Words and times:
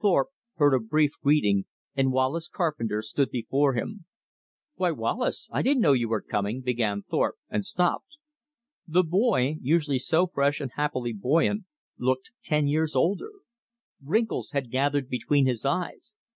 Thorpe 0.00 0.28
heard 0.54 0.72
a 0.72 0.78
brief 0.78 1.18
greeting, 1.20 1.66
and 1.96 2.12
Wallace 2.12 2.46
Carpenter 2.46 3.02
stood 3.02 3.28
before 3.30 3.74
him. 3.74 4.04
"Why, 4.76 4.92
Wallace, 4.92 5.50
I 5.52 5.62
didn't 5.62 5.80
know 5.82 5.94
you 5.94 6.08
were 6.08 6.20
coming!" 6.22 6.60
began 6.60 7.02
Thorpe, 7.02 7.34
and 7.50 7.64
stopped. 7.64 8.18
The 8.86 9.02
boy, 9.02 9.56
usually 9.60 9.98
so 9.98 10.28
fresh 10.28 10.60
and 10.60 10.70
happily 10.76 11.12
buoyant, 11.12 11.64
looked 11.98 12.30
ten 12.44 12.68
years 12.68 12.94
older. 12.94 13.32
Wrinkles 14.00 14.52
had 14.52 14.70
gathered 14.70 15.08
between 15.08 15.46
his 15.46 15.64
eyes. 15.66 16.14